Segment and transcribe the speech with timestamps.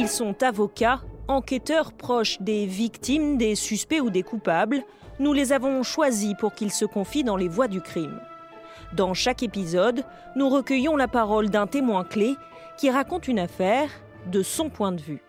[0.00, 4.84] Ils sont avocats, enquêteurs proches des victimes, des suspects ou des coupables.
[5.18, 8.20] Nous les avons choisis pour qu'ils se confient dans les voies du crime.
[8.94, 10.04] Dans chaque épisode,
[10.36, 12.36] nous recueillons la parole d'un témoin clé
[12.76, 13.90] qui raconte une affaire
[14.30, 15.20] de son point de vue.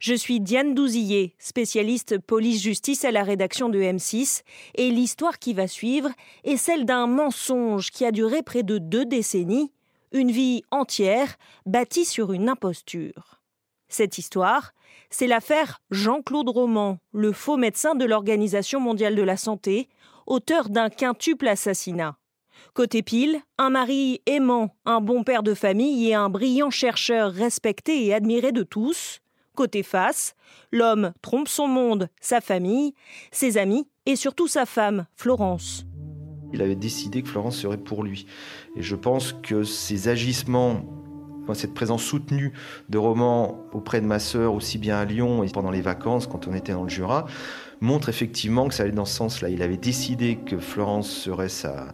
[0.00, 4.44] Je suis Diane Douzillet, spécialiste police-justice à la rédaction de M6,
[4.76, 6.08] et l'histoire qui va suivre
[6.44, 9.74] est celle d'un mensonge qui a duré près de deux décennies,
[10.10, 13.43] une vie entière bâtie sur une imposture.
[13.88, 14.72] Cette histoire,
[15.10, 19.88] c'est l'affaire Jean-Claude Roman, le faux médecin de l'Organisation mondiale de la santé,
[20.26, 22.16] auteur d'un quintuple assassinat.
[22.72, 28.06] Côté pile, un mari aimant, un bon père de famille et un brillant chercheur respecté
[28.06, 29.20] et admiré de tous.
[29.54, 30.34] Côté face,
[30.72, 32.94] l'homme trompe son monde, sa famille,
[33.30, 35.84] ses amis et surtout sa femme, Florence.
[36.52, 38.26] Il avait décidé que Florence serait pour lui.
[38.76, 40.84] Et je pense que ses agissements,
[41.52, 42.54] cette présence soutenue
[42.88, 46.48] de Roman auprès de ma sœur, aussi bien à Lyon et pendant les vacances, quand
[46.48, 47.26] on était dans le Jura,
[47.82, 49.50] montre effectivement que ça allait dans ce sens-là.
[49.50, 51.88] Il avait décidé que Florence serait sa,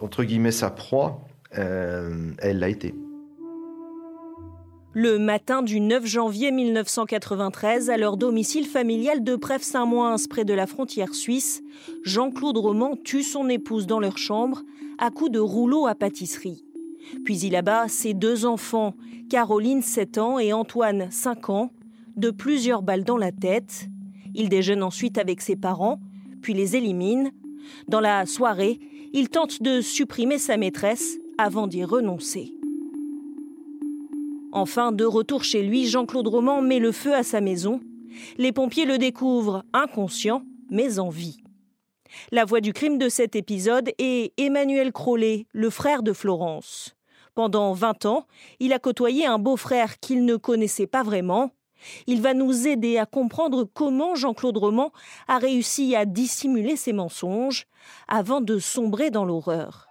[0.00, 1.24] entre guillemets, sa proie.
[1.56, 2.94] Euh, elle l'a été.
[4.92, 10.66] Le matin du 9 janvier 1993, à leur domicile familial de Prèves-Saint-Moins, près de la
[10.66, 11.62] frontière suisse,
[12.02, 14.62] Jean-Claude Roman tue son épouse dans leur chambre
[14.98, 16.64] à coups de rouleau à pâtisserie.
[17.24, 18.94] Puis il abat ses deux enfants,
[19.28, 21.70] Caroline, 7 ans, et Antoine, 5 ans,
[22.16, 23.88] de plusieurs balles dans la tête.
[24.34, 26.00] Il déjeune ensuite avec ses parents,
[26.42, 27.32] puis les élimine.
[27.88, 28.80] Dans la soirée,
[29.12, 32.54] il tente de supprimer sa maîtresse avant d'y renoncer.
[34.52, 37.80] Enfin, de retour chez lui, Jean-Claude Roman met le feu à sa maison.
[38.36, 41.38] Les pompiers le découvrent inconscient, mais en vie.
[42.32, 46.96] La voix du crime de cet épisode est Emmanuel Crollet, le frère de Florence.
[47.40, 48.26] Pendant 20 ans,
[48.58, 51.52] il a côtoyé un beau-frère qu'il ne connaissait pas vraiment.
[52.06, 54.92] Il va nous aider à comprendre comment Jean-Claude Roman
[55.26, 57.66] a réussi à dissimuler ses mensonges
[58.08, 59.88] avant de sombrer dans l'horreur.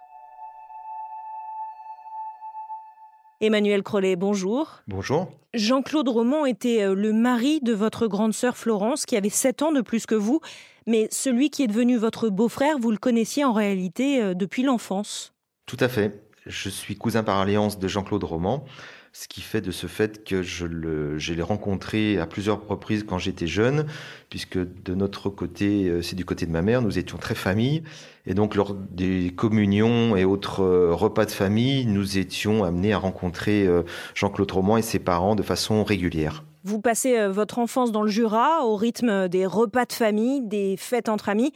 [3.40, 4.82] Emmanuel Crollet, bonjour.
[4.86, 5.26] Bonjour.
[5.52, 9.72] Jean-Claude Roman était euh, le mari de votre grande sœur Florence, qui avait 7 ans
[9.72, 10.40] de plus que vous,
[10.86, 15.34] mais celui qui est devenu votre beau-frère, vous le connaissiez en réalité euh, depuis l'enfance.
[15.66, 16.29] Tout à fait.
[16.46, 18.64] Je suis cousin par alliance de Jean-Claude Roman
[19.12, 23.46] ce qui fait de ce fait que je, l'ai rencontré à plusieurs reprises quand j'étais
[23.46, 23.86] jeune,
[24.28, 27.82] puisque de notre côté, euh, c'est du côté de ma mère, nous étions très famille,
[28.26, 32.98] et donc lors des communions et autres euh, repas de famille, nous étions amenés à
[32.98, 33.82] rencontrer euh,
[34.14, 36.44] Jean-Claude Roman et ses parents de façon régulière.
[36.62, 41.08] Vous passez votre enfance dans le Jura au rythme des repas de famille, des fêtes
[41.08, 41.52] entre amis.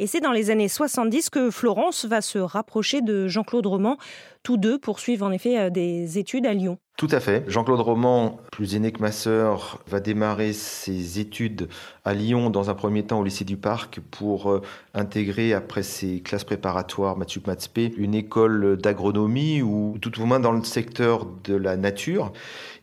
[0.00, 3.98] Et c'est dans les années 70 que Florence va se rapprocher de Jean-Claude Roman.
[4.42, 6.78] Tous deux poursuivent en effet des études à Lyon.
[6.98, 7.44] Tout à fait.
[7.46, 11.68] Jean-Claude Roman, plus aîné que ma sœur, va démarrer ses études
[12.04, 14.62] à Lyon dans un premier temps au lycée du Parc pour euh,
[14.94, 20.50] intégrer après ses classes préparatoires Matsup Matspé une école d'agronomie ou tout au moins dans
[20.50, 22.32] le secteur de la nature.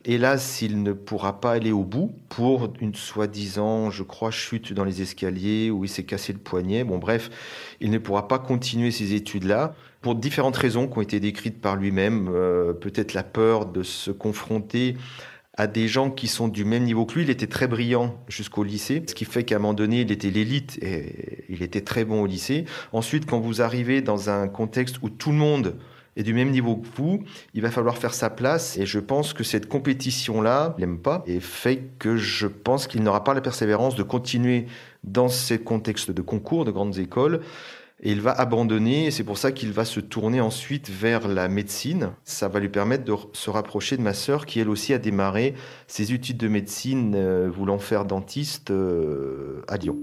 [0.06, 4.86] Hélas, il ne pourra pas aller au bout pour une soi-disant, je crois, chute dans
[4.86, 6.86] les escaliers où il s'est cassé le poignet.
[6.86, 7.30] Bon, bref,
[7.82, 11.78] il ne pourra pas continuer ses études-là pour différentes raisons qui ont été décrites par
[11.78, 12.30] lui-même.
[12.32, 14.98] Euh, peut-être la peur de se confronter
[15.56, 17.24] à des gens qui sont du même niveau que lui.
[17.24, 20.30] Il était très brillant jusqu'au lycée, ce qui fait qu'à un moment donné, il était
[20.30, 22.66] l'élite et il était très bon au lycée.
[22.94, 25.76] Ensuite, quand vous arrivez dans un contexte où tout le monde
[26.18, 27.24] est du même niveau que vous,
[27.56, 28.78] il va falloir faire sa place.
[28.78, 33.02] Et je pense que cette compétition-là, il n'aime pas et fait que je pense qu'il
[33.02, 34.68] n'aura pas la persévérance de continuer
[35.04, 37.42] dans ces contextes de concours, de grandes écoles,
[38.02, 41.48] et il va abandonner, et c'est pour ça qu'il va se tourner ensuite vers la
[41.48, 42.12] médecine.
[42.24, 45.54] Ça va lui permettre de se rapprocher de ma sœur, qui elle aussi a démarré
[45.88, 49.98] ses études de médecine, euh, voulant faire dentiste euh, à Lyon.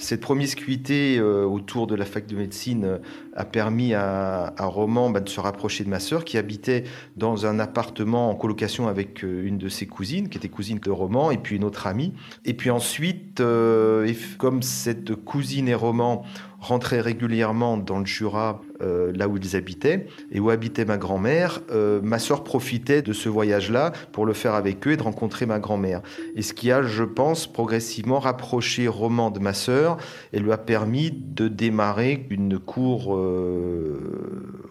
[0.00, 2.98] Cette promiscuité euh, autour de la fac de médecine euh,
[3.36, 6.84] a permis à, Roman bah, de se rapprocher de ma sœur qui habitait
[7.18, 10.90] dans un appartement en colocation avec euh, une de ses cousines, qui était cousine de
[10.90, 12.14] Roman, et puis une autre amie.
[12.46, 13.42] Et puis ensuite,
[14.38, 16.24] comme cette cousine et Roman
[16.60, 21.60] rentraient régulièrement dans le Jura, euh, là où ils habitaient, et où habitait ma grand-mère.
[21.70, 25.46] Euh, ma sœur profitait de ce voyage-là pour le faire avec eux et de rencontrer
[25.46, 26.02] ma grand-mère.
[26.36, 29.96] Et ce qui a, je pense, progressivement rapproché Roman de ma sœur
[30.32, 33.98] et lui a permis de démarrer une cour euh,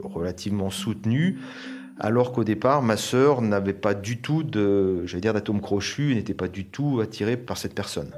[0.03, 1.39] relativement soutenue
[2.01, 6.33] alors qu'au départ, ma sœur n'avait pas du tout de, j'allais dire, d'atome crochu, n'était
[6.33, 8.11] pas du tout attirée par cette personne.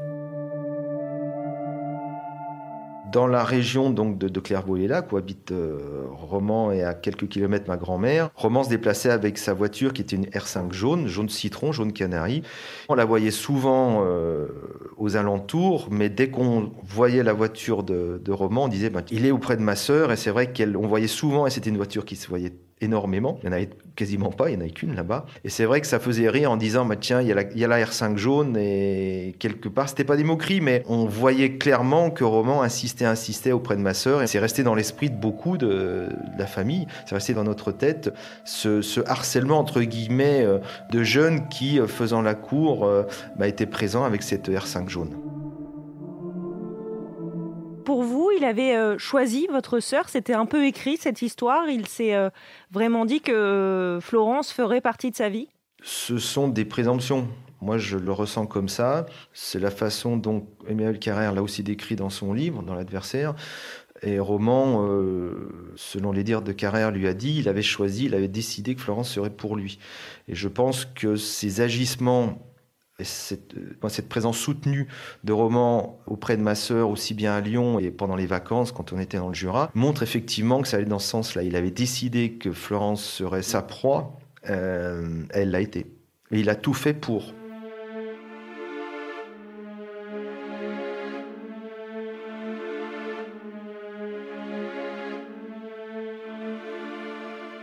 [3.12, 7.68] Dans la région donc de, de Clairvaux-les-Lacs, où habite euh, Roman et à quelques kilomètres
[7.68, 11.72] ma grand-mère, Roman se déplaçait avec sa voiture qui était une R5 jaune, jaune citron,
[11.72, 12.44] jaune canari.
[12.90, 14.48] On la voyait souvent euh,
[14.98, 19.32] aux alentours, mais dès qu'on voyait la voiture de, Roman, on disait bah, il est
[19.32, 22.16] auprès de ma sœur, et c'est vrai qu'on voyait souvent, et c'était une voiture qui
[22.16, 23.40] se voyait énormément.
[23.42, 25.26] Il n'y en avait quasiment pas, il n'y en avait qu'une là-bas.
[25.44, 27.44] Et c'est vrai que ça faisait rire en disant, bah, tiens, il y, a la,
[27.44, 31.06] il y a la R5 jaune et quelque part, c'était pas des moqueries, mais on
[31.06, 35.10] voyait clairement que Roman insistait, insistait auprès de ma sœur et c'est resté dans l'esprit
[35.10, 36.88] de beaucoup de, la famille.
[37.06, 38.14] C'est resté dans notre tête
[38.46, 40.60] ce, ce, harcèlement, entre guillemets, euh,
[40.92, 43.04] de jeunes qui, euh, faisant la cour, euh,
[43.38, 45.31] bah, étaient présents avec cette R5 jaune.
[48.42, 52.32] Il avait euh, choisi votre sœur, c'était un peu écrit cette histoire, il s'est euh,
[52.72, 55.48] vraiment dit que Florence ferait partie de sa vie
[55.84, 57.28] Ce sont des présomptions.
[57.62, 59.06] Moi, je le ressens comme ça.
[59.32, 63.36] C'est la façon dont Emmanuel Carrère l'a aussi décrit dans son livre, dans l'adversaire.
[64.02, 68.16] Et Roman, euh, selon les dires de Carrère, lui a dit, il avait choisi, il
[68.16, 69.78] avait décidé que Florence serait pour lui.
[70.28, 72.40] Et je pense que ces agissements
[73.02, 74.88] et cette, présence soutenue
[75.24, 78.94] de Roman auprès de ma sœur, aussi bien à Lyon et pendant les vacances, quand
[78.94, 81.44] on était dans le Jura, montre effectivement que ça allait dans ce sens-là.
[81.44, 84.18] Il avait décidé que Florence serait sa proie,
[84.50, 85.88] euh, elle l'a été.
[86.32, 87.34] Et il a tout fait pour.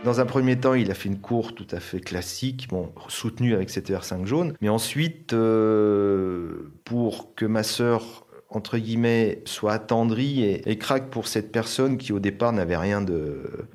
[0.09, 3.53] Dans un premier temps, il a fait une cour tout à fait classique, bon, soutenue
[3.53, 4.55] avec cette R5 jaune.
[4.59, 11.51] Mais ensuite, euh, pour que ma sœur entre guillemets, soit attendrie et, craque pour cette
[11.51, 13.05] personne qui au départ n'avait rien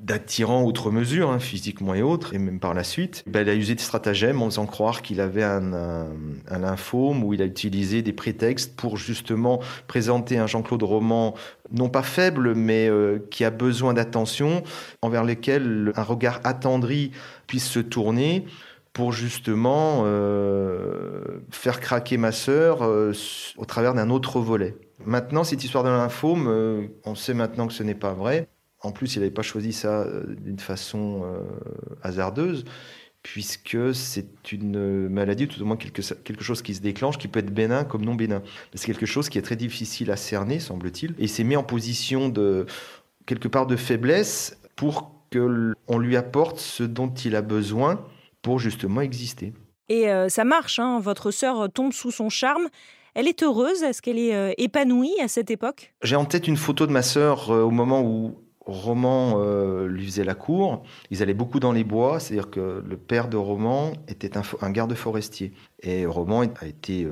[0.00, 3.54] d'attirant outre mesure, hein, physiquement et autres, et même par la suite, ben, elle a
[3.54, 6.06] usé de stratagèmes en faisant croire qu'il avait un, un,
[6.48, 11.34] un, lymphome, où il a utilisé des prétextes pour justement présenter un Jean-Claude Roman
[11.72, 14.62] non pas faible, mais euh, qui a besoin d'attention,
[15.02, 17.12] envers lequel un regard attendri
[17.46, 18.44] puisse se tourner
[18.94, 23.12] pour justement euh, faire craquer ma sœur euh,
[23.56, 24.76] au travers d'un autre volet.
[25.04, 28.48] Maintenant, cette histoire de lymphome, euh, on sait maintenant que ce n'est pas vrai.
[28.80, 30.06] En plus, il n'avait pas choisi ça
[30.38, 31.40] d'une façon euh,
[32.02, 32.64] hasardeuse,
[33.22, 37.40] puisque c'est une maladie, tout au moins quelque, quelque, chose qui se déclenche, qui peut
[37.40, 38.42] être bénin comme non bénin.
[38.74, 41.16] C'est quelque chose qui est très difficile à cerner, semble-t-il.
[41.18, 42.66] Et s'est mis en position de,
[43.26, 48.04] quelque part, de faiblesse pour qu'on lui apporte ce dont il a besoin
[48.44, 49.52] pour justement exister.
[49.88, 52.68] Et euh, ça marche, hein votre sœur tombe sous son charme.
[53.14, 55.94] Elle est heureuse Est-ce qu'elle est euh, épanouie à cette époque?
[56.02, 59.44] J'ai en tête une photo de ma sœur euh, au moment où Roman
[59.84, 60.84] lui faisait la cour.
[61.10, 64.70] Ils allaient beaucoup dans les bois, c'est-à-dire que le père de Roman était un, un
[64.70, 65.52] garde forestier.
[65.82, 67.06] Et Roman a été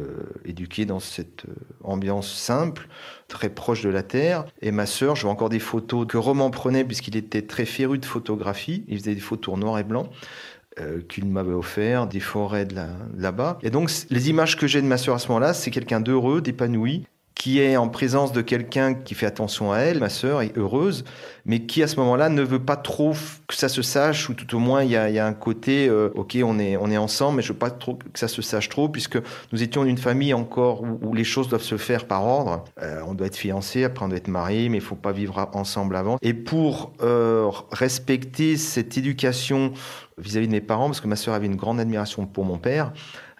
[0.47, 1.45] éduqué dans cette
[1.85, 2.89] ambiance simple,
[3.29, 4.47] très proche de la terre.
[4.63, 7.99] Et ma sœur, je vois encore des photos que Roman prenait puisqu'il était très féru
[7.99, 8.87] de photographie.
[8.89, 10.09] Il faisait des photos en noir et blanc
[10.81, 13.45] euh, qu'il m'avait offert, des forêts de là-bas.
[13.45, 16.01] Là et donc, les images que j'ai de ma sœur à ce moment-là, c'est quelqu'un
[16.01, 17.05] d'heureux, d'épanoui,
[17.43, 21.03] qui est en présence de quelqu'un qui fait attention à elle, ma sœur est heureuse,
[21.45, 23.15] mais qui à ce moment-là ne veut pas trop
[23.49, 26.39] que ça se sache, ou tout au moins il y a, un côté, euh, ok,
[26.45, 28.89] on est, on est ensemble, mais je veux pas trop que ça se sache trop,
[28.89, 29.19] puisque
[29.51, 32.63] nous étions une famille encore où, les choses doivent se faire par ordre.
[32.81, 35.51] Euh, on doit être fiancé, après on doit être marié, mais il faut pas vivre
[35.53, 36.19] ensemble avant.
[36.23, 39.73] Et pour euh, respecter cette éducation
[40.17, 42.59] vis-à-vis -vis de mes parents, parce que ma sœur avait une grande admiration pour mon
[42.59, 42.93] père,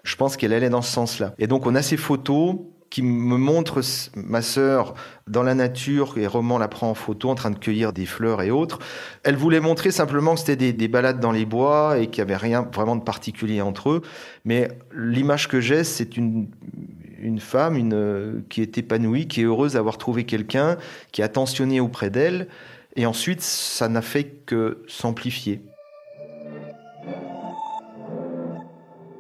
[0.03, 1.35] je pense qu'elle allait dans ce sens-là.
[1.39, 2.57] Et donc on a ces photos
[2.93, 3.81] qui me montre
[4.15, 4.93] ma sœur
[5.27, 8.43] dans la nature et Roman la prend en photo en train de cueillir des fleurs
[8.43, 8.81] et autres.
[9.25, 12.31] Elle voulait montrer simplement que c'était des, des, balades dans les bois et qu'il n'y
[12.31, 14.03] avait rien vraiment de particulier entre eux.
[14.45, 16.51] Mais l'image que j'ai, c'est une,
[17.19, 20.77] une femme une, qui est épanouie, qui est heureuse d'avoir trouvé quelqu'un,
[21.13, 22.47] qui est attentionné auprès d'elle.
[22.95, 25.63] Et ensuite, ça n'a fait que s'amplifier.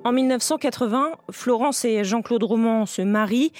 [0.04, 3.52] En 1980, Florence et Jean-Claude Roman se marient.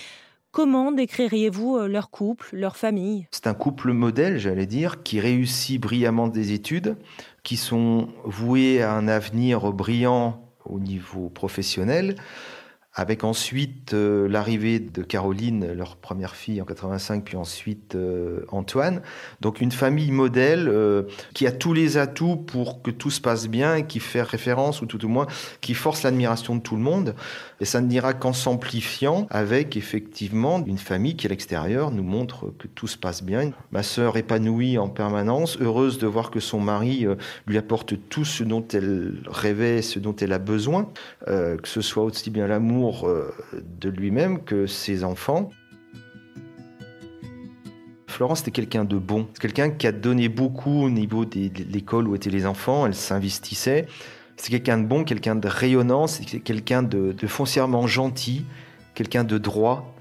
[0.51, 3.29] Comment décririez-vous euh, leur couple, leur famille?
[3.31, 6.97] C'est un couple modèle, j'allais dire, qui réussit brillamment des études,
[7.45, 12.17] qui sont voués à un avenir brillant au niveau professionnel,
[12.95, 19.01] avec ensuite euh, l'arrivée de Caroline, leur première fille en 85, puis ensuite euh, Antoine.
[19.41, 23.49] Donc une famille modèle euh, qui a tous les atouts pour que tout se passe
[23.49, 25.27] bien qui fait référence, ou tout au moins
[25.63, 27.15] qui force l'admiration de tout le monde.
[27.61, 32.53] Et ça ne dira qu'en s'amplifiant avec effectivement une famille qui à l'extérieur nous montre
[32.59, 33.53] que tout se passe bien.
[33.71, 37.07] Ma sœur épanouie en permanence, heureuse de voir que son mari
[37.47, 40.89] lui apporte tout ce dont elle rêvait, ce dont elle a besoin,
[41.27, 43.31] que ce soit aussi bien l'amour euh,
[43.81, 45.51] de lui-même que ses enfants.
[48.09, 52.15] Florence était quelqu'un de bon, quelqu'un qui a donné beaucoup au niveau de l'école où
[52.15, 53.87] étaient les enfants, elle s'investissait.
[54.37, 58.45] C'est quelqu'un de bon, quelqu'un de rayonnant, c'est quelqu'un de, foncièrement gentil,
[58.95, 59.95] quelqu'un de droit,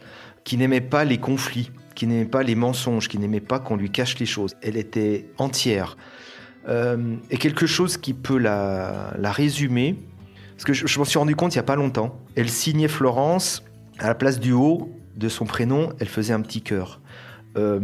[0.43, 3.91] qui n'aimait pas les conflits, qui n'aimait pas les mensonges, qui n'aimait pas qu'on lui
[3.91, 4.55] cache les choses.
[4.61, 5.95] Elle était entière.
[6.67, 9.95] Euh, et quelque chose qui peut la, la résumer,
[10.63, 12.19] parce que je, m'en suis rendu compte il n'y a pas longtemps.
[12.35, 13.63] Elle signait Florence,
[13.97, 17.01] à la place du haut de son prénom, elle faisait un petit cœur.
[17.57, 17.79] Euh,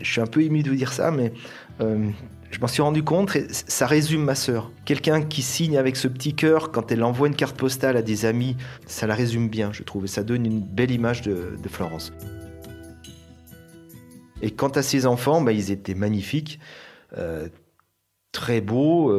[0.00, 1.32] je suis un peu ému de vous dire ça, mais
[1.80, 2.08] euh,
[2.52, 4.70] je m'en suis rendu compte et ça résume ma sœur.
[4.84, 8.24] Quelqu'un qui signe avec ce petit cœur quand elle envoie une carte postale à des
[8.24, 12.12] amis, ça la résume bien, je trouve, et ça donne une belle image de, Florence.
[14.42, 16.60] Et quant à ses enfants, bah, ils étaient magnifiques,
[17.18, 17.48] euh,
[18.30, 19.10] très beaux.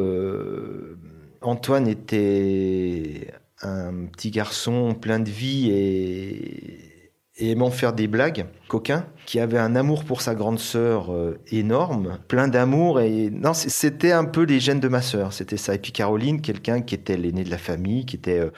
[1.40, 3.28] Antoine était
[3.62, 9.76] un petit garçon plein de vie et, aimant faire des blagues, coquin, qui avait un
[9.76, 14.58] amour pour sa grande sœur euh, énorme, plein d'amour et non, c'était un peu les
[14.58, 15.74] gènes de ma sœur, c'était ça.
[15.74, 18.50] Et puis Caroline, quelqu'un qui était l'aîné de la famille, qui était euh,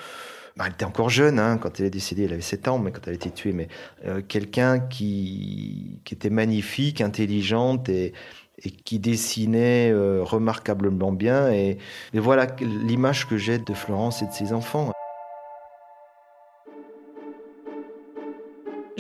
[0.57, 2.91] bah, elle était encore jeune hein, quand elle est décédée, elle avait 7 ans, mais
[2.91, 3.69] quand elle a été tuée, mais
[4.07, 8.13] euh, quelqu'un qui, qui était magnifique, intelligente et,
[8.65, 11.51] et qui dessinait euh, remarquablement bien.
[11.53, 11.79] Et,
[12.13, 14.93] et voilà l'image que j'ai de Florence et de ses enfants.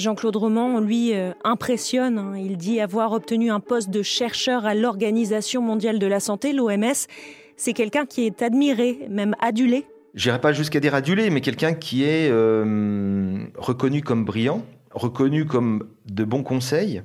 [0.01, 2.19] Jean-Claude Roman, lui, euh, impressionne.
[2.19, 2.33] Hein.
[2.39, 7.07] Il dit avoir obtenu un poste de chercheur à l'Organisation mondiale de la santé, l'OMS.
[7.57, 9.85] C'est quelqu'un qui est admiré, même adulé.
[10.15, 15.87] J'irai pas jusqu'à dire adulé, mais quelqu'un qui est euh, reconnu comme brillant, reconnu comme
[16.07, 17.03] de bons conseils,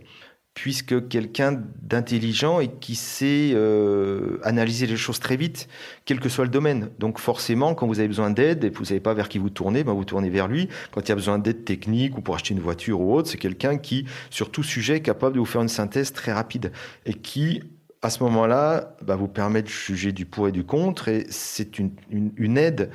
[0.55, 5.67] puisque quelqu'un d'intelligent et qui sait euh, analyser les choses très vite,
[6.05, 6.89] quel que soit le domaine.
[6.97, 9.49] Donc forcément, quand vous avez besoin d'aide et que vous savez pas vers qui vous
[9.49, 10.69] tournez, ben vous tournez vers lui.
[10.91, 13.37] Quand il y a besoin d'aide technique ou pour acheter une voiture ou autre, c'est
[13.37, 16.71] quelqu'un qui, sur tout sujet, est capable de vous faire une synthèse très rapide
[17.05, 17.61] et qui,
[18.01, 21.09] à ce moment-là, ben vous permet de juger du pour et du contre.
[21.09, 22.91] Et c'est une, une aide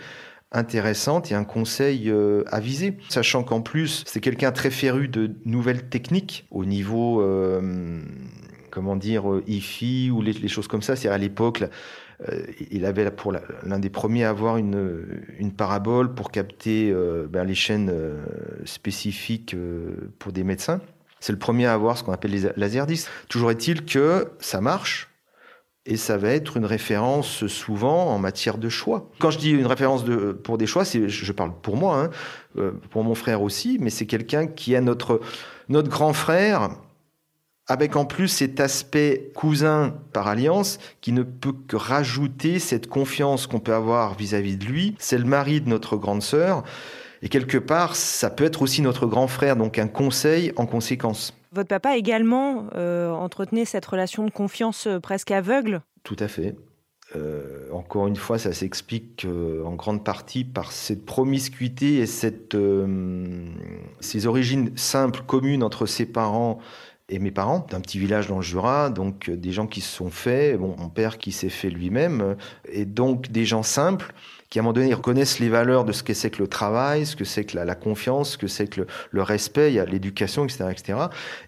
[0.52, 2.96] intéressante et un conseil euh, avisé.
[3.08, 8.00] Sachant qu'en plus, c'est quelqu'un très féru de nouvelles techniques au niveau, euh,
[8.70, 10.96] comment dire, euh, IFI ou les, choses comme ça.
[10.96, 11.62] C'est à l'époque,
[12.28, 17.26] euh, il avait pour l'un des premiers à avoir une, une parabole pour capter euh,
[17.28, 18.22] ben, les chaînes euh,
[18.64, 19.56] spécifiques
[20.18, 20.80] pour des médecins.
[21.20, 23.08] C'est le premier à avoir ce qu'on appelle les laserdiscs.
[23.28, 25.09] Toujours est-il que ça marche,
[25.86, 29.08] et ça va être une référence souvent en matière de choix.
[29.18, 30.04] Quand je dis une référence
[30.44, 32.10] pour des choix, c'est, je parle pour moi, hein,
[32.58, 35.20] euh, pour mon frère aussi, mais c'est quelqu'un qui est notre,
[35.68, 36.70] notre grand frère,
[37.66, 43.46] avec en plus cet aspect cousin par alliance, qui ne peut que rajouter cette confiance
[43.46, 44.96] qu'on peut avoir vis-à-vis de lui.
[44.98, 46.62] C'est le mari de notre grande sœur,
[47.22, 51.32] et quelque part, ça peut être aussi notre grand frère, donc un conseil en conséquence.
[51.52, 55.82] Votre papa également euh, entretenait cette relation de confiance euh, presque aveugle?
[56.04, 56.54] Tout à fait.
[57.16, 59.26] Euh, encore une fois, ça s'explique
[59.64, 62.36] en grande partie par cette promiscuité et ces
[64.26, 66.60] origines simples, communes entre ses parents
[67.08, 70.10] et mes parents, d'un petit village dans le Jura, donc des gens qui se sont
[70.10, 72.36] faits, bon, mon père qui s'est fait lui-même,
[72.68, 74.14] et donc des gens simples
[74.50, 77.06] qui à un moment donné reconnaissent les valeurs de ce que c'est que le travail,
[77.06, 79.78] ce que c'est que la, confiance, ce que c'est que le, le respect, il y
[79.78, 80.98] a l'éducation, etc., etc.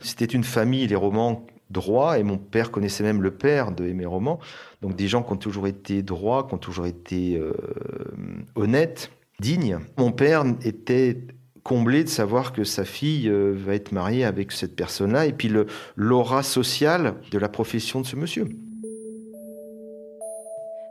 [0.01, 4.07] C'était une famille, les romans droits, et mon père connaissait même le père de mes
[4.07, 4.39] romans,
[4.83, 7.53] donc des gens qui ont toujours été droits, qui ont toujours été euh,
[8.55, 9.79] honnêtes, dignes.
[9.97, 11.19] Mon père était
[11.65, 15.51] comblé de savoir que sa fille euh, va être mariée avec cette personne-là, et puis
[15.97, 18.49] l'aura sociale de la profession de ce monsieur.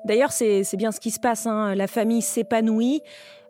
[0.05, 1.45] D'ailleurs, c'est bien ce qui se passe.
[1.45, 1.75] Hein.
[1.75, 3.01] La famille s'épanouit.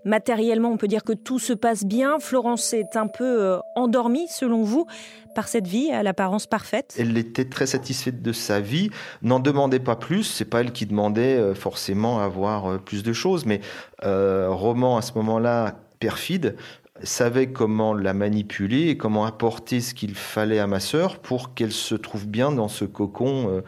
[0.04, 2.18] Matériellement, on peut dire que tout se passe bien.
[2.20, 4.88] Florence est un peu euh, endormie, selon vous,
[5.36, 6.96] par cette vie à l'apparence parfaite.
[6.98, 8.90] Elle était très satisfaite de sa vie,
[9.22, 10.24] n'en demandait pas plus.
[10.24, 13.62] C'est pas elle qui demandait euh, forcément avoir euh, plus de choses, mais
[14.04, 16.56] Roman à ce moment-là perfide
[17.04, 21.72] savait comment la manipuler et comment apporter ce qu'il fallait à ma sœur pour qu'elle
[21.72, 23.62] se trouve bien dans ce cocon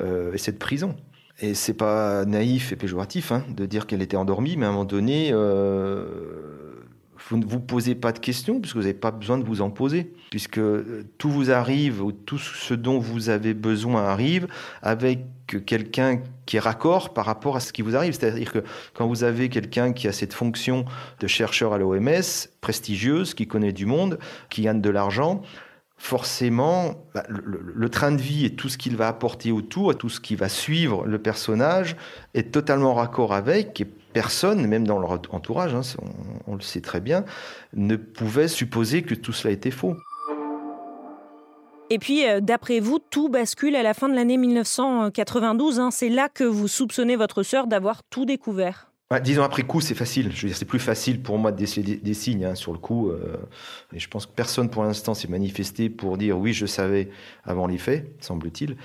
[0.00, 0.94] et cette prison.
[1.40, 4.72] Et c'est pas naïf et péjoratif hein, de dire qu'elle était endormie, mais à un
[4.72, 6.04] moment donné, euh,
[7.28, 9.70] vous ne vous posez pas de questions puisque vous n'avez pas besoin de vous en
[9.70, 10.60] poser, puisque
[11.18, 14.48] tout vous arrive ou tout ce dont vous avez besoin arrive
[14.82, 15.20] avec
[15.66, 18.14] quelqu'un qui est raccord par rapport à ce qui vous arrive.
[18.14, 18.64] C'est-à-dire que
[18.94, 20.84] quand vous avez quelqu'un qui a cette fonction
[21.20, 22.22] de chercheur à l'OMS,
[22.60, 24.18] prestigieuse, qui connaît du monde,
[24.50, 25.42] qui gagne de l'argent,
[25.98, 30.20] forcément, bah, le, train de vie et tout ce qu'il va apporter autour, tout ce
[30.20, 31.96] qui va suivre le personnage,
[32.34, 36.80] est totalement raccord avec, et personne, même dans leur entourage, hein, on, on, le sait
[36.80, 37.24] très bien,
[37.74, 39.96] ne pouvait supposer que tout cela était faux.
[41.90, 45.80] Et puis, euh, d'après vous, tout bascule à la fin de l'année 1992.
[45.80, 45.90] Hein.
[45.90, 48.92] C'est là que vous soupçonnez votre sœur d'avoir tout découvert.
[49.10, 50.30] Bah, disons après coup, c'est facile.
[50.34, 52.78] Je veux dire, c'est plus facile pour moi de déceler des, signes hein, sur le
[52.78, 53.08] coup.
[53.08, 53.38] Euh,
[53.94, 57.08] et je pense que personne pour l'instant s'est manifesté pour dire oui, je savais
[57.42, 58.76] avant les faits, semble-t-il.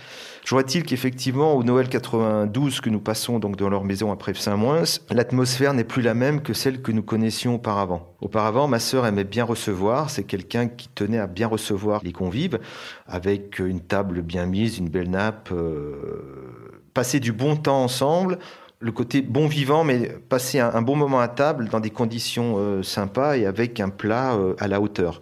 [0.46, 4.84] Je vois-t-il qu'effectivement, au Noël 92 que nous passons donc dans leur maison après Saint-Moins,
[5.10, 8.15] l'atmosphère n'est plus la même que celle que nous connaissions auparavant.
[8.22, 10.10] Auparavant, ma sœur aimait bien recevoir.
[10.10, 12.60] C'est quelqu'un qui tenait à bien recevoir les convives,
[13.08, 18.38] avec une table bien mise, une belle nappe, euh, passer du bon temps ensemble
[18.84, 22.84] le côté bon vivant, mais passer un, bon moment à table dans des conditions euh,
[22.84, 25.22] sympas et avec un plat euh, à la hauteur.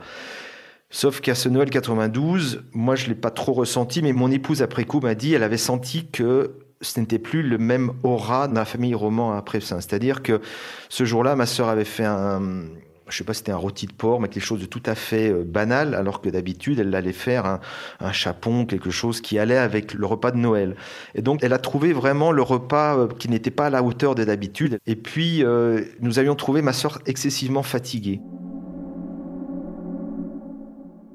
[0.90, 4.84] Sauf qu'à ce Noël 92, moi je l'ai pas trop ressenti, mais mon épouse après
[4.84, 8.66] coup m'a dit, elle avait senti que ce n'était plus le même aura dans la
[8.66, 9.80] famille roman après ça.
[9.80, 10.42] C'est-à-dire que
[10.90, 12.64] ce jour-là, ma sœur avait fait un,
[13.12, 15.30] je sais pas c'était un rôti de porc, mais quelque chose de tout à fait
[15.30, 17.60] euh, banal, alors que d'habitude, elle allait faire
[18.00, 20.76] un, chapon, quelque chose qui allait avec le repas de Noël.
[21.16, 24.16] Et donc, elle a trouvé vraiment le repas euh, qui n'était pas à la hauteur
[24.16, 24.80] de d'habitude.
[24.86, 28.22] Et puis, euh, nous avions trouvé ma sœur excessivement fatiguée.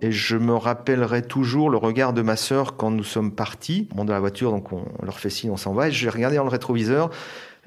[0.03, 3.89] Et je me rappellerai toujours le regard de ma sœur quand nous sommes partis.
[3.97, 5.89] On dans la voiture, donc on leur fait signe, on s'en va.
[5.89, 7.11] Et j'ai regardé dans le rétroviseur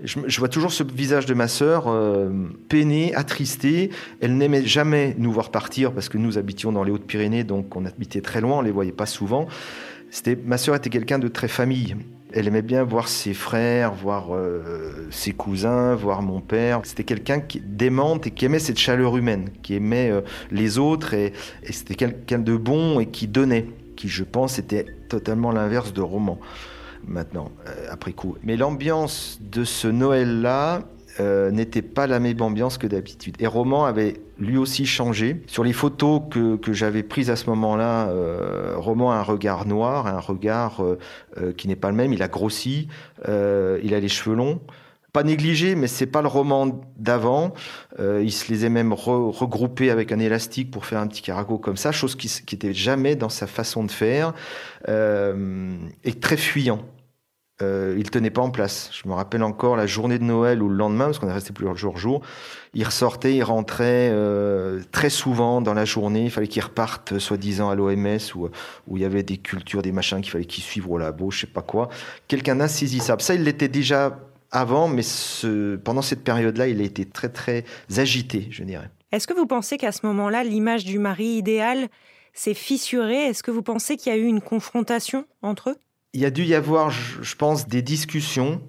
[0.04, 2.30] je, vois toujours ce visage de ma sœur euh,
[2.70, 3.90] peiné, attristé.
[4.22, 7.86] Elle n'aimait jamais nous voir partir parce que nous habitions dans les Hautes-Pyrénées, donc on
[7.86, 9.48] habitait très loin, on les voyait pas souvent.
[10.12, 11.96] C'était, ma sœur était quelqu'un de très famille.
[12.32, 16.82] Elle aimait bien voir ses frères, voir euh, ses cousins, voir mon père.
[16.84, 21.14] C'était quelqu'un qui d'aimante et qui aimait cette chaleur humaine, qui aimait euh, les autres
[21.14, 23.66] et, et c'était quelqu'un de bon et qui donnait,
[23.96, 26.40] qui je pense était totalement l'inverse de Roman
[27.08, 28.36] maintenant, euh, après coup.
[28.44, 30.82] Mais l'ambiance de ce Noël-là
[31.20, 33.36] euh, n'était pas la même ambiance que d'habitude.
[33.40, 35.42] Et Roman avait lui aussi changé.
[35.48, 39.66] Sur les photos que, que j'avais prises à ce moment-là, euh, Roman a un regard
[39.66, 40.82] noir, un regard
[41.58, 42.14] qui n'est pas le même.
[42.14, 42.88] Il a grossi,
[43.28, 44.62] il a les cheveux longs
[45.12, 47.54] pas négligé, mais c'est pas le roman d'avant.
[48.00, 51.78] il se les est même regroupés avec un élastique pour faire un petit caraco comme
[51.78, 54.34] ça, chose qui, qui était jamais dans sa façon de faire,
[54.88, 56.84] et très fuyant
[57.62, 58.90] euh, il tenait pas en place.
[58.94, 61.52] Je me rappelle encore la journée de Noël ou le lendemain, parce qu'on est resté
[61.52, 62.22] plusieurs jours, jour.
[62.74, 66.26] Il ressortait, il rentrait euh, très souvent dans la journée.
[66.26, 68.48] Il fallait qu'il reparte, euh, soi-disant, à l'OMS, où,
[68.88, 71.42] où il y avait des cultures, des machins qu'il fallait qu'il suive au labo, je
[71.42, 71.90] sais pas quoi.
[72.28, 73.22] Quelqu'un d'insaisissable.
[73.22, 74.18] Ça, il l'était déjà
[74.52, 77.66] avant, mais ce, pendant cette période-là, il a été très, très
[77.98, 78.90] agité, je dirais.
[79.12, 81.88] Est-ce que vous pensez qu'à ce moment-là, l'image du mari idéal
[82.34, 83.26] s'est fissurée?
[83.26, 85.78] Est-ce que vous pensez qu'il y a eu une confrontation entre eux?
[86.14, 88.62] Il y a dû y avoir, je pense, des discussions,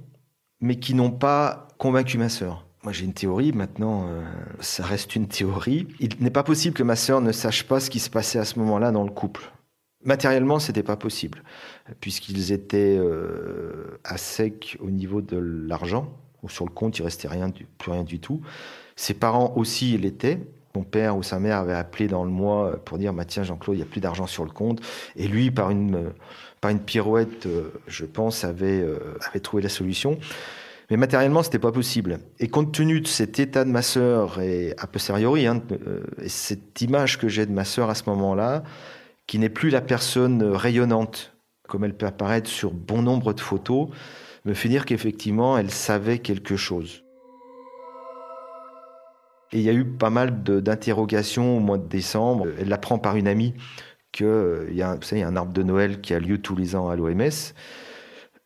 [0.60, 2.66] mais qui n'ont pas convaincu ma sœur.
[2.82, 4.22] Moi, j'ai une théorie, maintenant, euh,
[4.60, 5.86] ça reste une théorie.
[6.00, 8.44] Il n'est pas possible que ma sœur ne sache pas ce qui se passait à
[8.46, 9.50] ce moment-là dans le couple.
[10.04, 11.42] Matériellement, c'était pas possible,
[12.00, 17.28] puisqu'ils étaient euh, à sec au niveau de l'argent, ou sur le compte, il restait
[17.28, 18.40] rien, plus rien du tout.
[18.96, 20.40] Ses parents aussi l'étaient.
[20.74, 23.76] Mon père ou sa mère avait appelé dans le mois pour dire bah, Tiens, Jean-Claude,
[23.76, 24.80] il n'y a plus d'argent sur le compte.
[25.16, 26.12] Et lui, par une
[26.60, 30.18] par une pirouette, euh, je pense, avait, euh, avait trouvé la solution.
[30.90, 32.18] Mais matériellement, c'était pas possible.
[32.38, 36.28] Et compte tenu de cet état de ma sœur et a posteriori, hein, euh, et
[36.28, 38.64] cette image que j'ai de ma sœur à ce moment-là,
[39.30, 41.36] qui n'est plus la personne rayonnante
[41.68, 43.86] comme elle peut apparaître sur bon nombre de photos,
[44.44, 47.04] me fait dire qu'effectivement, elle savait quelque chose.
[49.52, 52.48] Et il y a eu pas mal d'interrogations au mois de décembre.
[52.58, 53.54] Elle l'apprend par une amie
[54.10, 56.74] qu'il euh, y, a, y a un arbre de Noël qui a lieu tous les
[56.74, 57.20] ans à l'OMS.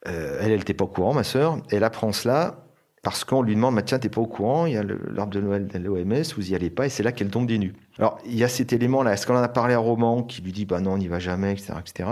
[0.06, 1.62] Euh, elle, elle n'était pas au courant, ma sœur.
[1.70, 2.63] Elle apprend cela
[3.04, 5.40] parce qu'on lui demande, bah, tiens, t'es pas au courant, il y a l'arbre de
[5.40, 7.74] Noël de l'OMS, vous y allez pas, et c'est là qu'elle tombe des nues.
[7.98, 9.12] Alors, il y a cet élément-là.
[9.12, 11.18] Est-ce qu'on en a parlé à Roman qui lui dit, bah non, on n'y va
[11.18, 12.08] jamais, etc., etc.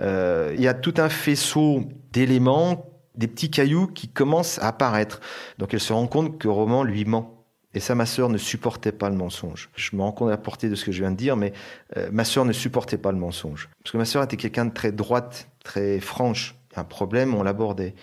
[0.00, 5.20] Euh, il y a tout un faisceau d'éléments, des petits cailloux qui commencent à apparaître.
[5.58, 7.44] Donc, elle se rend compte que Roman lui ment.
[7.72, 9.70] Et ça, ma sœur ne supportait pas le mensonge.
[9.76, 11.52] Je me rends compte à la portée de ce que je viens de dire, mais
[11.96, 13.68] euh, ma sœur ne supportait pas le mensonge.
[13.84, 16.55] Parce que ma sœur était quelqu'un de très droite, très franche.
[16.76, 17.94] Un problème, on l'abordait.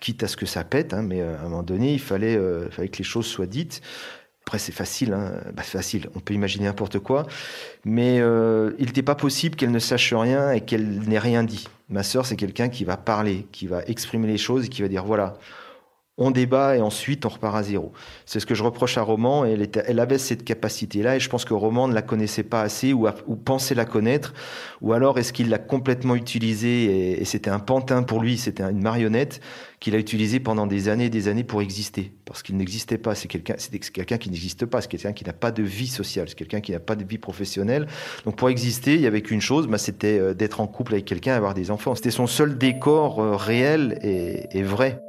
[0.00, 2.36] Quitte à ce que ça pète, hein, mais euh, à un moment donné, il fallait,
[2.36, 3.82] euh, que les choses soient dites.
[4.44, 5.32] Après, c'est facile, hein.
[5.54, 5.62] bah,
[6.14, 7.26] on peut imaginer n'importe quoi,
[7.84, 11.68] mais il n'était pas possible qu'elle ne sache rien et qu'elle n'ait rien dit.
[11.88, 14.88] Ma sœur, c'est quelqu'un qui va parler, qui va exprimer les choses et qui va
[14.88, 15.34] dire voilà,
[16.18, 17.92] on débat et ensuite on repart à zéro.
[18.26, 19.46] C'est ce que je reproche à Roman.
[19.46, 22.92] Elle, elle avait cette capacité-là et je pense que Roman ne la connaissait pas assez
[22.92, 24.34] ou, pensait la connaître.
[24.82, 28.82] Ou alors est-ce qu'il l'a complètement utilisée et, c'était un pantin pour lui, c'était une
[28.82, 29.40] marionnette
[29.80, 32.12] qu'il a utilisée pendant des années et des années pour exister.
[32.26, 33.14] Parce qu'il n'existait pas.
[33.14, 34.82] C'est quelqu'un, qui n'existe pas.
[34.82, 36.28] C'est quelqu'un qui n'a pas de vie sociale.
[36.28, 37.86] C'est quelqu'un qui n'a pas de vie professionnelle.
[38.26, 41.06] Donc pour exister, il n'y avait qu'une chose, bah, c'était euh, d'être en couple avec
[41.06, 41.94] quelqu'un avoir des enfants.
[41.94, 45.00] C'était son seul décor euh, réel et vrai.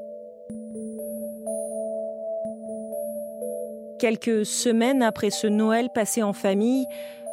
[4.04, 6.86] Quelques semaines après ce Noël passé en famille,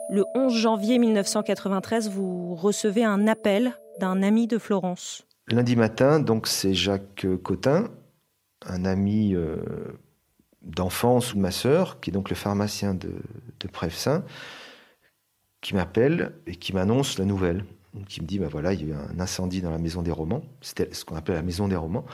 [0.09, 5.27] le 11 janvier 1993, vous recevez un appel d'un ami de Florence.
[5.49, 7.89] Lundi matin, donc c'est Jacques Cotin,
[8.65, 9.57] un ami euh,
[10.63, 13.15] d'enfance ou de ma sœur, qui est donc le pharmacien de,
[13.59, 13.69] de
[15.61, 17.65] qui m'appelle et qui m'annonce la nouvelle.
[18.09, 20.13] Qui me dit, ben voilà, il y a eu un incendie dans la maison des
[20.13, 20.43] romans.
[20.61, 22.05] C'était ce qu'on appelle la maison des romans.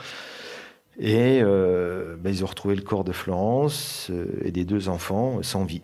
[0.99, 5.43] Et euh, ben, ils ont retrouvé le corps de Florence euh, et des deux enfants
[5.43, 5.83] sans vie.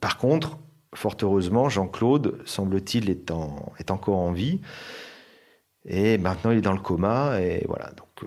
[0.00, 0.58] Par contre,
[0.94, 3.30] fort heureusement, Jean-Claude, semble-t-il, est,
[3.90, 4.60] encore en vie.
[5.86, 7.40] Et maintenant, il est dans le coma.
[7.40, 7.90] Et voilà.
[7.96, 8.26] Donc, euh,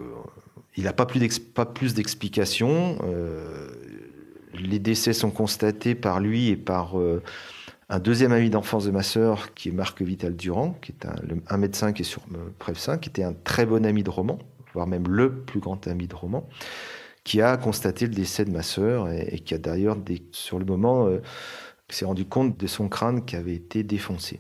[0.76, 2.97] il n'a pas plus d'explications.
[4.54, 6.95] les décès sont constatés par lui et par
[7.89, 11.06] un deuxième ami d'enfance de ma sœur, qui est Marc Vital-Durand, qui est
[11.50, 12.21] un, médecin qui est sur
[12.58, 14.39] Preuve qui était un très bon ami de roman
[14.73, 16.47] voire même le plus grand ami de roman,
[17.23, 19.97] qui a constaté le décès de ma sœur et, qui a d'ailleurs,
[20.31, 21.21] sur le moment, euh,
[21.89, 24.39] s'est rendu compte de son crâne qui avait été défoncé.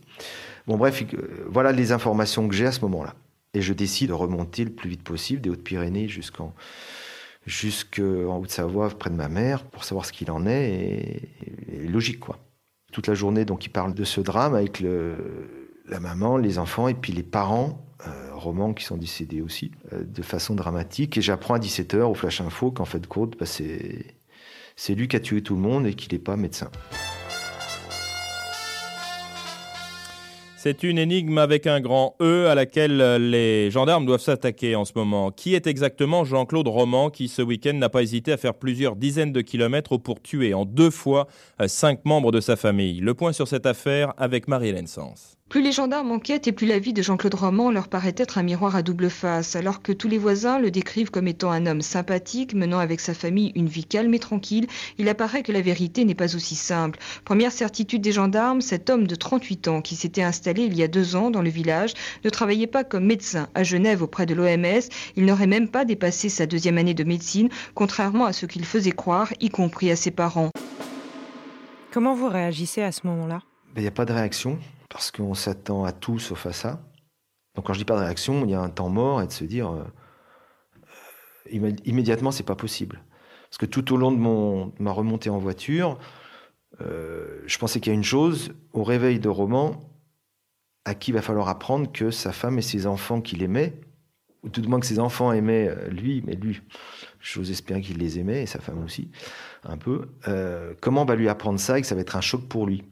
[0.67, 3.13] Bon, bref, euh, voilà les informations que j'ai à ce moment-là.
[3.53, 6.53] Et je décide de remonter le plus vite possible des Hautes-Pyrénées jusqu'en
[7.45, 11.29] jusqu'en Haute-Savoie, près de ma mère, pour savoir ce qu'il en est.
[11.71, 12.37] Et, logique, quoi.
[12.93, 16.93] Toute la journée, donc, il parle de ce drame avec la maman, les enfants et
[16.93, 17.90] puis les parents
[18.41, 21.17] romans qui sont décédés aussi, euh, de façon dramatique.
[21.17, 25.19] Et j'apprends à 17h au Flash Info qu'en fait, de bah, c'est lui qui a
[25.19, 26.69] tué tout le monde et qu'il n'est pas médecin.
[30.63, 32.97] C'est une énigme avec un grand E à laquelle
[33.31, 35.31] les gendarmes doivent s'attaquer en ce moment.
[35.31, 39.31] Qui est exactement Jean-Claude Roman qui ce week-end n'a pas hésité à faire plusieurs dizaines
[39.31, 41.27] de kilomètres pour tuer en deux fois
[41.61, 45.40] euh, cinq membres de sa famille Le point sur cette affaire avec Marie-Hélène Sens.
[45.51, 48.41] Plus les gendarmes enquêtent et plus la vie de Jean-Claude Roman leur paraît être un
[48.41, 51.81] miroir à double face, alors que tous les voisins le décrivent comme étant un homme
[51.81, 56.05] sympathique, menant avec sa famille une vie calme et tranquille, il apparaît que la vérité
[56.05, 56.99] n'est pas aussi simple.
[57.25, 60.87] Première certitude des gendarmes, cet homme de 38 ans qui s'était installé il y a
[60.87, 64.87] deux ans dans le village ne travaillait pas comme médecin à Genève auprès de l'OMS,
[65.17, 68.91] il n'aurait même pas dépassé sa deuxième année de médecine, contrairement à ce qu'il faisait
[68.91, 70.49] croire, y compris à ses parents.
[71.91, 73.41] Comment vous réagissez à ce moment-là?
[73.75, 74.57] Ben, Il n'y a pas de réaction
[74.91, 76.81] parce qu'on s'attend à tout sauf à ça.
[77.55, 79.31] Donc quand je dis pas de réaction, il y a un temps mort et de
[79.31, 79.83] se dire euh,
[81.85, 83.01] immédiatement c'est pas possible.
[83.49, 85.97] Parce que tout au long de, ma remontée en voiture,
[86.81, 89.79] euh, je pensais qu'il y a une chose, au réveil de Roman,
[90.85, 93.81] à qui il va falloir apprendre que sa femme et ses enfants qu'il aimait,
[94.43, 96.61] ou tout de moins que ses enfants aimaient euh, lui, mais lui,
[97.19, 99.11] j'ose espérer qu'il les aimait, et sa femme aussi,
[99.63, 100.07] un peu,
[100.79, 102.90] comment on va lui apprendre ça et que ça va être un choc pour lui?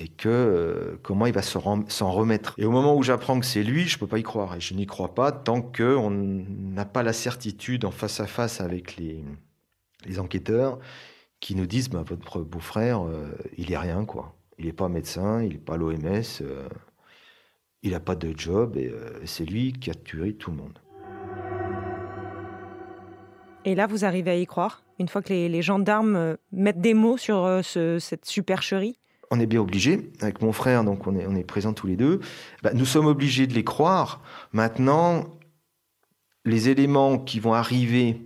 [0.00, 2.54] Et que euh, comment il va s'en remettre.
[2.56, 4.56] Et au moment où j'apprends que c'est lui, je peux pas y croire.
[4.56, 8.62] Et je n'y crois pas tant qu'on n'a pas la certitude en face à face
[8.62, 9.22] avec les,
[10.06, 10.78] les enquêteurs
[11.38, 14.34] qui nous disent bah, votre beau-frère, euh, il est rien, quoi.
[14.58, 16.68] Il n'est pas médecin, il n'est pas l'OMS, euh,
[17.82, 18.92] il n'a pas de job, et
[19.24, 20.78] c'est lui qui a tué tout le monde.
[23.64, 27.16] Et là, vous arrivez à y croire, une fois que les, gendarmes mettent des mots
[27.16, 28.99] sur cette supercherie?
[29.30, 32.20] On est bien obligé, avec mon frère, donc on est, on présents tous les deux,
[32.62, 34.20] bah, nous sommes obligés de les croire.
[34.52, 35.26] Maintenant,
[36.44, 38.20] les éléments qui vont arriver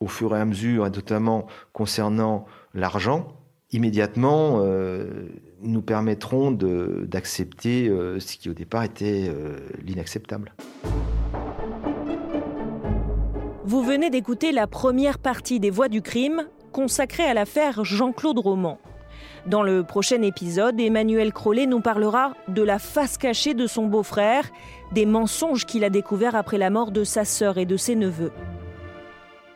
[0.00, 3.28] au fur et à mesure, notamment concernant l'argent,
[3.72, 5.28] immédiatement euh,
[5.62, 10.54] nous permettront d'accepter euh, ce qui au départ était euh, l'inacceptable.
[13.64, 18.78] Vous venez d'écouter la première partie des Voix du crime consacrée à l'affaire Jean-Claude Roman.
[19.46, 24.50] Dans le prochain épisode, Emmanuel Crollet nous parlera de la face cachée de son beau-frère,
[24.92, 28.32] des mensonges qu'il a découverts après la mort de sa sœur et de ses neveux.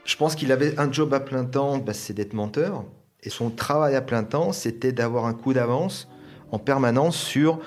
[0.05, 2.85] Je pense qu'il avait un job à plein temps, bah, c'est d'être menteur.
[3.23, 6.09] Et son travail à plein temps, c'était d'avoir un coup d'avance
[6.53, 7.61] en permanence sur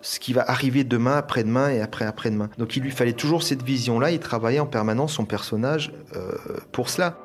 [0.00, 2.50] ce qui va arriver demain, après-demain et après-après-demain.
[2.58, 6.32] Donc il lui fallait toujours cette vision-là, il travaillait en permanence son personnage euh,
[6.72, 7.16] pour cela.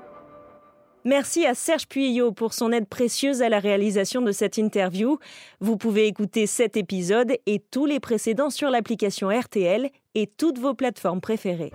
[1.08, 5.20] Merci à Serge Puyot pour son aide précieuse à la réalisation de cette interview.
[5.62, 10.74] Vous pouvez écouter cet épisode et tous les précédents sur l'application RTL et toutes vos
[10.74, 11.72] plateformes préférées.